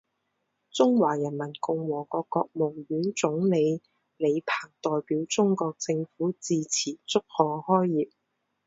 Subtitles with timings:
[0.71, 3.83] 中华人民共和国国务院总理
[4.17, 8.09] 李鹏代表中国政府致词祝贺开业。